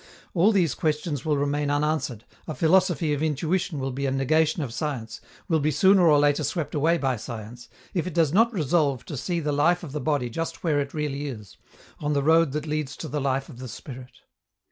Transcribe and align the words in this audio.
All 0.33 0.51
these 0.51 0.73
questions 0.73 1.23
will 1.23 1.37
remain 1.37 1.69
unanswered, 1.69 2.23
a 2.47 2.55
philosophy 2.55 3.13
of 3.13 3.21
intuition 3.21 3.77
will 3.77 3.91
be 3.91 4.07
a 4.07 4.11
negation 4.11 4.63
of 4.63 4.73
science, 4.73 5.21
will 5.47 5.59
be 5.59 5.69
sooner 5.69 6.07
or 6.07 6.17
later 6.17 6.43
swept 6.43 6.73
away 6.73 6.97
by 6.97 7.17
science, 7.17 7.69
if 7.93 8.07
it 8.07 8.13
does 8.15 8.33
not 8.33 8.51
resolve 8.51 9.05
to 9.05 9.15
see 9.15 9.39
the 9.39 9.51
life 9.51 9.83
of 9.83 9.91
the 9.91 10.01
body 10.01 10.27
just 10.31 10.63
where 10.63 10.79
it 10.79 10.95
really 10.95 11.27
is, 11.27 11.57
on 11.99 12.13
the 12.13 12.23
road 12.23 12.51
that 12.53 12.65
leads 12.65 12.97
to 12.97 13.07
the 13.07 13.21
life 13.21 13.47
of 13.47 13.59
the 13.59 13.67
spirit. 13.67 14.21